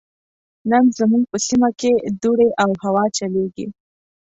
[0.69, 1.91] نن زموږ په سيمه کې
[2.21, 3.67] دوړې او هوا چليږي.